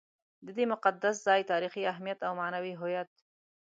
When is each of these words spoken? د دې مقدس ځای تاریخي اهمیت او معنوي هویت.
د 0.45 0.47
دې 0.57 0.65
مقدس 0.73 1.15
ځای 1.27 1.41
تاریخي 1.51 1.81
اهمیت 1.91 2.19
او 2.27 2.31
معنوي 2.41 2.73
هویت. 2.79 3.09